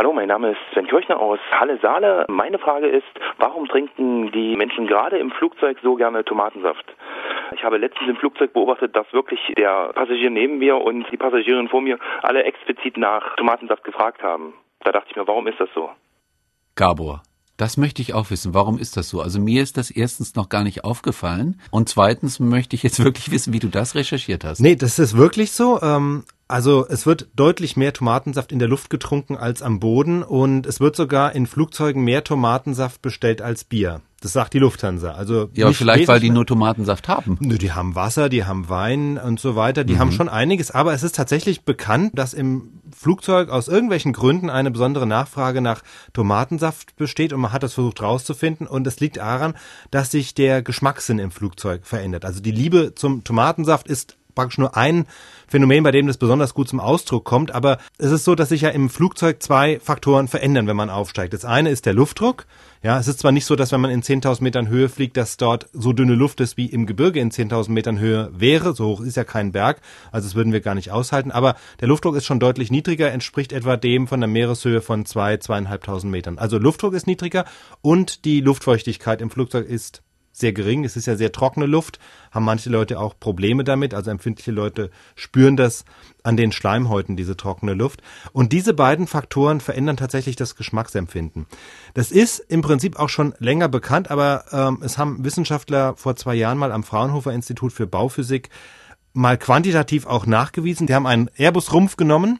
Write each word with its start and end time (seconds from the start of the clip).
Hallo, 0.00 0.14
mein 0.14 0.28
Name 0.28 0.52
ist 0.52 0.58
Sven 0.72 0.86
Kirchner 0.86 1.20
aus 1.20 1.38
Halle-Saale. 1.50 2.24
Meine 2.26 2.58
Frage 2.58 2.86
ist, 2.86 3.04
warum 3.36 3.68
trinken 3.68 4.32
die 4.32 4.56
Menschen 4.56 4.86
gerade 4.86 5.18
im 5.18 5.30
Flugzeug 5.30 5.76
so 5.82 5.94
gerne 5.94 6.24
Tomatensaft? 6.24 6.86
Ich 7.54 7.62
habe 7.62 7.76
letztens 7.76 8.08
im 8.08 8.16
Flugzeug 8.16 8.54
beobachtet, 8.54 8.96
dass 8.96 9.12
wirklich 9.12 9.38
der 9.58 9.92
Passagier 9.92 10.30
neben 10.30 10.56
mir 10.56 10.76
und 10.76 11.04
die 11.12 11.18
Passagierin 11.18 11.68
vor 11.68 11.82
mir 11.82 11.98
alle 12.22 12.44
explizit 12.44 12.96
nach 12.96 13.36
Tomatensaft 13.36 13.84
gefragt 13.84 14.22
haben. 14.22 14.54
Da 14.84 14.92
dachte 14.92 15.08
ich 15.10 15.16
mir, 15.16 15.28
warum 15.28 15.46
ist 15.48 15.60
das 15.60 15.68
so? 15.74 15.90
Gabor. 16.76 17.22
Das 17.58 17.76
möchte 17.76 18.00
ich 18.00 18.14
auch 18.14 18.30
wissen. 18.30 18.54
Warum 18.54 18.78
ist 18.78 18.96
das 18.96 19.10
so? 19.10 19.20
Also 19.20 19.38
mir 19.38 19.62
ist 19.62 19.76
das 19.76 19.90
erstens 19.90 20.34
noch 20.34 20.48
gar 20.48 20.64
nicht 20.64 20.82
aufgefallen 20.82 21.60
und 21.70 21.90
zweitens 21.90 22.40
möchte 22.40 22.74
ich 22.74 22.82
jetzt 22.82 23.04
wirklich 23.04 23.30
wissen, 23.32 23.52
wie 23.52 23.58
du 23.58 23.68
das 23.68 23.94
recherchiert 23.94 24.44
hast. 24.44 24.60
Nee, 24.60 24.76
das 24.76 24.98
ist 24.98 25.14
wirklich 25.18 25.52
so. 25.52 25.78
Ähm, 25.82 26.24
also 26.50 26.86
es 26.88 27.06
wird 27.06 27.28
deutlich 27.34 27.76
mehr 27.76 27.92
Tomatensaft 27.92 28.52
in 28.52 28.58
der 28.58 28.68
Luft 28.68 28.90
getrunken 28.90 29.36
als 29.36 29.62
am 29.62 29.80
Boden 29.80 30.22
und 30.22 30.66
es 30.66 30.80
wird 30.80 30.96
sogar 30.96 31.34
in 31.34 31.46
Flugzeugen 31.46 32.02
mehr 32.02 32.24
Tomatensaft 32.24 33.00
bestellt 33.02 33.40
als 33.40 33.64
Bier. 33.64 34.00
Das 34.20 34.34
sagt 34.34 34.52
die 34.52 34.58
Lufthansa. 34.58 35.12
Also 35.12 35.48
ja, 35.54 35.66
aber 35.66 35.74
vielleicht 35.74 36.06
weil 36.08 36.20
die 36.20 36.28
nur 36.28 36.44
Tomatensaft 36.44 37.08
haben. 37.08 37.38
Nö, 37.40 37.56
die 37.56 37.72
haben 37.72 37.94
Wasser, 37.94 38.28
die 38.28 38.44
haben 38.44 38.68
Wein 38.68 39.16
und 39.16 39.40
so 39.40 39.56
weiter. 39.56 39.82
Die 39.82 39.94
mhm. 39.94 39.98
haben 39.98 40.12
schon 40.12 40.28
einiges, 40.28 40.70
aber 40.70 40.92
es 40.92 41.02
ist 41.02 41.14
tatsächlich 41.14 41.64
bekannt, 41.64 42.12
dass 42.18 42.34
im 42.34 42.80
Flugzeug 42.94 43.48
aus 43.48 43.68
irgendwelchen 43.68 44.12
Gründen 44.12 44.50
eine 44.50 44.70
besondere 44.70 45.06
Nachfrage 45.06 45.62
nach 45.62 45.80
Tomatensaft 46.12 46.96
besteht 46.96 47.32
und 47.32 47.40
man 47.40 47.52
hat 47.52 47.62
das 47.62 47.72
versucht 47.72 48.02
rauszufinden 48.02 48.66
und 48.66 48.86
es 48.86 49.00
liegt 49.00 49.16
daran, 49.16 49.54
dass 49.90 50.10
sich 50.10 50.34
der 50.34 50.60
Geschmackssinn 50.60 51.18
im 51.18 51.30
Flugzeug 51.30 51.86
verändert. 51.86 52.26
Also 52.26 52.40
die 52.40 52.50
Liebe 52.50 52.94
zum 52.94 53.24
Tomatensaft 53.24 53.88
ist 53.88 54.18
praktisch 54.34 54.58
nur 54.58 54.76
ein 54.76 55.06
Phänomen, 55.48 55.82
bei 55.82 55.90
dem 55.90 56.06
das 56.06 56.16
besonders 56.16 56.54
gut 56.54 56.68
zum 56.68 56.80
Ausdruck 56.80 57.24
kommt. 57.24 57.52
Aber 57.52 57.78
es 57.98 58.10
ist 58.12 58.24
so, 58.24 58.34
dass 58.34 58.50
sich 58.50 58.62
ja 58.62 58.70
im 58.70 58.88
Flugzeug 58.88 59.42
zwei 59.42 59.80
Faktoren 59.80 60.28
verändern, 60.28 60.66
wenn 60.66 60.76
man 60.76 60.90
aufsteigt. 60.90 61.32
Das 61.32 61.44
eine 61.44 61.70
ist 61.70 61.86
der 61.86 61.94
Luftdruck. 61.94 62.46
Ja, 62.82 62.98
es 62.98 63.08
ist 63.08 63.18
zwar 63.18 63.32
nicht 63.32 63.44
so, 63.44 63.56
dass 63.56 63.72
wenn 63.72 63.80
man 63.82 63.90
in 63.90 64.02
10.000 64.02 64.42
Metern 64.42 64.68
Höhe 64.68 64.88
fliegt, 64.88 65.18
dass 65.18 65.36
dort 65.36 65.68
so 65.74 65.92
dünne 65.92 66.14
Luft 66.14 66.40
ist 66.40 66.56
wie 66.56 66.66
im 66.66 66.86
Gebirge 66.86 67.20
in 67.20 67.30
10.000 67.30 67.70
Metern 67.72 67.98
Höhe 67.98 68.30
wäre. 68.32 68.74
So 68.74 68.86
hoch 68.86 69.00
ist 69.00 69.18
ja 69.18 69.24
kein 69.24 69.52
Berg. 69.52 69.82
Also 70.12 70.28
das 70.28 70.34
würden 70.34 70.52
wir 70.52 70.60
gar 70.60 70.74
nicht 70.74 70.90
aushalten. 70.90 71.30
Aber 71.30 71.56
der 71.80 71.88
Luftdruck 71.88 72.16
ist 72.16 72.24
schon 72.24 72.40
deutlich 72.40 72.70
niedriger, 72.70 73.12
entspricht 73.12 73.52
etwa 73.52 73.76
dem 73.76 74.06
von 74.06 74.20
der 74.20 74.28
Meereshöhe 74.28 74.80
von 74.80 75.04
zwei, 75.04 75.36
zweieinhalbtausend 75.36 76.10
Metern. 76.10 76.38
Also 76.38 76.58
Luftdruck 76.58 76.94
ist 76.94 77.06
niedriger 77.06 77.44
und 77.82 78.24
die 78.24 78.40
Luftfeuchtigkeit 78.40 79.20
im 79.20 79.30
Flugzeug 79.30 79.68
ist 79.68 80.02
sehr 80.32 80.52
gering. 80.52 80.84
Es 80.84 80.96
ist 80.96 81.06
ja 81.06 81.16
sehr 81.16 81.32
trockene 81.32 81.66
Luft, 81.66 81.98
haben 82.30 82.44
manche 82.44 82.70
Leute 82.70 82.98
auch 82.98 83.18
Probleme 83.18 83.64
damit. 83.64 83.94
Also 83.94 84.10
empfindliche 84.10 84.52
Leute 84.52 84.90
spüren 85.14 85.56
das 85.56 85.84
an 86.22 86.36
den 86.36 86.52
Schleimhäuten, 86.52 87.16
diese 87.16 87.36
trockene 87.36 87.74
Luft. 87.74 88.02
Und 88.32 88.52
diese 88.52 88.74
beiden 88.74 89.06
Faktoren 89.06 89.60
verändern 89.60 89.96
tatsächlich 89.96 90.36
das 90.36 90.56
Geschmacksempfinden. 90.56 91.46
Das 91.94 92.10
ist 92.10 92.38
im 92.38 92.62
Prinzip 92.62 92.98
auch 92.98 93.08
schon 93.08 93.34
länger 93.38 93.68
bekannt, 93.68 94.10
aber 94.10 94.44
ähm, 94.52 94.78
es 94.82 94.98
haben 94.98 95.24
Wissenschaftler 95.24 95.94
vor 95.96 96.16
zwei 96.16 96.34
Jahren 96.34 96.58
mal 96.58 96.72
am 96.72 96.84
Fraunhofer 96.84 97.32
Institut 97.32 97.72
für 97.72 97.86
Bauphysik 97.86 98.50
mal 99.12 99.36
quantitativ 99.36 100.06
auch 100.06 100.26
nachgewiesen. 100.26 100.86
Die 100.86 100.94
haben 100.94 101.06
einen 101.06 101.30
Airbus-Rumpf 101.36 101.96
genommen 101.96 102.38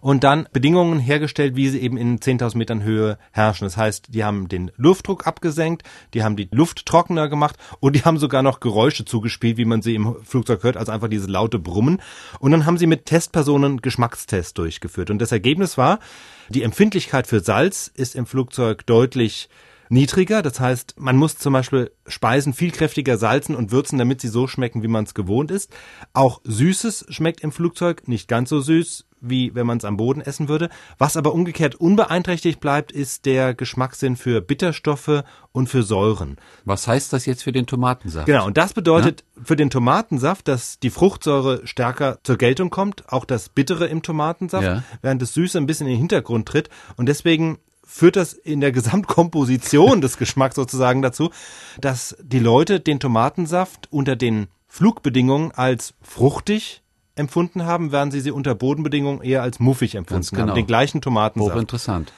und 0.00 0.24
dann 0.24 0.48
Bedingungen 0.52 0.98
hergestellt, 0.98 1.56
wie 1.56 1.68
sie 1.68 1.80
eben 1.80 1.96
in 1.96 2.18
10.000 2.18 2.56
Metern 2.56 2.82
Höhe 2.82 3.18
herrschen. 3.32 3.66
Das 3.66 3.76
heißt, 3.76 4.14
die 4.14 4.24
haben 4.24 4.48
den 4.48 4.70
Luftdruck 4.76 5.26
abgesenkt, 5.26 5.82
die 6.14 6.22
haben 6.22 6.36
die 6.36 6.48
Luft 6.50 6.86
trockener 6.86 7.28
gemacht 7.28 7.56
und 7.80 7.96
die 7.96 8.02
haben 8.02 8.18
sogar 8.18 8.42
noch 8.42 8.60
Geräusche 8.60 9.04
zugespielt, 9.04 9.56
wie 9.56 9.64
man 9.64 9.82
sie 9.82 9.94
im 9.94 10.16
Flugzeug 10.24 10.62
hört, 10.62 10.76
also 10.76 10.92
einfach 10.92 11.08
diese 11.08 11.26
laute 11.26 11.58
Brummen. 11.58 12.00
Und 12.38 12.52
dann 12.52 12.66
haben 12.66 12.78
sie 12.78 12.86
mit 12.86 13.06
Testpersonen 13.06 13.80
Geschmackstests 13.80 14.54
durchgeführt. 14.54 15.10
Und 15.10 15.18
das 15.18 15.32
Ergebnis 15.32 15.78
war, 15.78 15.98
die 16.48 16.62
Empfindlichkeit 16.62 17.26
für 17.26 17.40
Salz 17.40 17.90
ist 17.94 18.14
im 18.14 18.26
Flugzeug 18.26 18.86
deutlich 18.86 19.48
niedriger. 19.92 20.42
Das 20.42 20.58
heißt, 20.58 20.94
man 20.98 21.16
muss 21.16 21.36
zum 21.36 21.52
Beispiel 21.52 21.92
Speisen 22.06 22.54
viel 22.54 22.72
kräftiger 22.72 23.18
salzen 23.18 23.54
und 23.54 23.70
würzen, 23.70 23.98
damit 23.98 24.20
sie 24.20 24.28
so 24.28 24.48
schmecken, 24.48 24.82
wie 24.82 24.88
man 24.88 25.04
es 25.04 25.14
gewohnt 25.14 25.50
ist. 25.50 25.70
Auch 26.14 26.40
Süßes 26.44 27.06
schmeckt 27.10 27.42
im 27.42 27.52
Flugzeug 27.52 28.08
nicht 28.08 28.26
ganz 28.26 28.48
so 28.48 28.60
süß, 28.60 29.06
wie 29.22 29.54
wenn 29.54 29.66
man 29.66 29.78
es 29.78 29.84
am 29.84 29.96
Boden 29.96 30.20
essen 30.20 30.48
würde. 30.48 30.68
Was 30.98 31.16
aber 31.16 31.32
umgekehrt 31.32 31.76
unbeeinträchtigt 31.76 32.60
bleibt, 32.60 32.92
ist 32.92 33.24
der 33.24 33.54
Geschmackssinn 33.54 34.16
für 34.16 34.40
Bitterstoffe 34.40 35.22
und 35.52 35.68
für 35.68 35.82
Säuren. 35.82 36.36
Was 36.64 36.86
heißt 36.86 37.12
das 37.12 37.24
jetzt 37.24 37.42
für 37.42 37.52
den 37.52 37.66
Tomatensaft? 37.66 38.26
Genau, 38.26 38.46
und 38.46 38.58
das 38.58 38.74
bedeutet 38.74 39.24
ja? 39.36 39.42
für 39.44 39.56
den 39.56 39.70
Tomatensaft, 39.70 40.48
dass 40.48 40.78
die 40.78 40.90
Fruchtsäure 40.90 41.66
stärker 41.66 42.18
zur 42.24 42.36
Geltung 42.36 42.70
kommt, 42.70 43.10
auch 43.12 43.24
das 43.24 43.48
Bittere 43.48 43.86
im 43.86 44.02
Tomatensaft, 44.02 44.64
ja. 44.64 44.82
während 45.00 45.22
das 45.22 45.34
Süße 45.34 45.56
ein 45.58 45.66
bisschen 45.66 45.86
in 45.86 45.92
den 45.92 46.00
Hintergrund 46.00 46.48
tritt. 46.48 46.68
Und 46.96 47.06
deswegen 47.06 47.58
führt 47.84 48.16
das 48.16 48.32
in 48.32 48.60
der 48.60 48.72
Gesamtkomposition 48.72 50.00
des 50.00 50.18
Geschmacks 50.18 50.56
sozusagen 50.56 51.02
dazu, 51.02 51.30
dass 51.80 52.16
die 52.22 52.38
Leute 52.38 52.80
den 52.80 53.00
Tomatensaft 53.00 53.88
unter 53.92 54.16
den 54.16 54.48
Flugbedingungen 54.66 55.52
als 55.52 55.94
fruchtig 56.00 56.81
empfunden 57.14 57.64
haben, 57.64 57.92
während 57.92 58.12
sie 58.12 58.20
sie 58.20 58.30
unter 58.30 58.54
Bodenbedingungen 58.54 59.22
eher 59.22 59.42
als 59.42 59.60
muffig 59.60 59.94
empfunden 59.94 60.28
genau. 60.30 60.48
haben. 60.48 60.54
Den 60.54 60.66
gleichen 60.66 61.00
Tomatensaft. 61.00 61.54
Hochinteressant. 61.54 62.12